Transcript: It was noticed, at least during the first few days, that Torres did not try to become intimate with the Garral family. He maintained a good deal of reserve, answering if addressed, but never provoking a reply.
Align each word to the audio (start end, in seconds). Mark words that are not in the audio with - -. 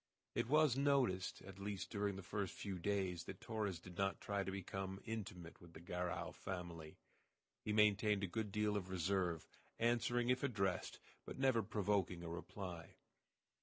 It 0.33 0.47
was 0.49 0.75
noticed, 0.75 1.43
at 1.43 1.59
least 1.59 1.91
during 1.91 2.15
the 2.15 2.23
first 2.23 2.55
few 2.55 2.79
days, 2.79 3.25
that 3.25 3.39
Torres 3.39 3.77
did 3.79 3.99
not 3.99 4.19
try 4.19 4.43
to 4.43 4.51
become 4.51 4.99
intimate 5.05 5.61
with 5.61 5.73
the 5.73 5.79
Garral 5.79 6.31
family. 6.33 6.97
He 7.63 7.71
maintained 7.71 8.23
a 8.23 8.25
good 8.25 8.51
deal 8.51 8.75
of 8.75 8.89
reserve, 8.89 9.47
answering 9.77 10.29
if 10.31 10.41
addressed, 10.41 10.97
but 11.23 11.37
never 11.37 11.61
provoking 11.61 12.23
a 12.23 12.29
reply. 12.29 12.95